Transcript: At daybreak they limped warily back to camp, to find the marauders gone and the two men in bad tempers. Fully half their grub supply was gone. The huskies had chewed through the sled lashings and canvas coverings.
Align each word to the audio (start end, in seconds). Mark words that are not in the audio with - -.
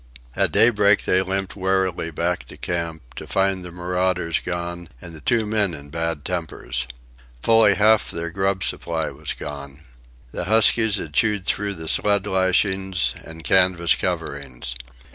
At 0.35 0.51
daybreak 0.51 1.03
they 1.05 1.21
limped 1.21 1.55
warily 1.55 2.09
back 2.09 2.45
to 2.45 2.57
camp, 2.57 3.13
to 3.17 3.27
find 3.27 3.63
the 3.63 3.69
marauders 3.71 4.39
gone 4.39 4.89
and 4.99 5.13
the 5.13 5.21
two 5.21 5.45
men 5.45 5.75
in 5.75 5.91
bad 5.91 6.25
tempers. 6.25 6.87
Fully 7.43 7.75
half 7.75 8.09
their 8.09 8.31
grub 8.31 8.63
supply 8.63 9.11
was 9.11 9.33
gone. 9.33 9.81
The 10.31 10.45
huskies 10.45 10.95
had 10.95 11.13
chewed 11.13 11.45
through 11.45 11.75
the 11.75 11.87
sled 11.87 12.25
lashings 12.25 13.13
and 13.23 13.43
canvas 13.43 13.93
coverings. 13.93 14.73